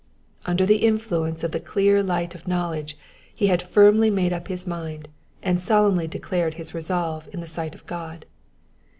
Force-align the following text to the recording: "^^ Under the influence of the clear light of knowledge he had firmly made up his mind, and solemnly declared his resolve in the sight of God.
"^^ 0.45 0.49
Under 0.49 0.65
the 0.65 0.77
influence 0.77 1.43
of 1.43 1.51
the 1.51 1.59
clear 1.59 2.01
light 2.01 2.33
of 2.33 2.47
knowledge 2.47 2.97
he 3.35 3.45
had 3.45 3.61
firmly 3.61 4.09
made 4.09 4.33
up 4.33 4.47
his 4.47 4.65
mind, 4.65 5.09
and 5.43 5.59
solemnly 5.59 6.07
declared 6.07 6.55
his 6.55 6.73
resolve 6.73 7.29
in 7.31 7.39
the 7.39 7.45
sight 7.45 7.75
of 7.75 7.85
God. 7.85 8.25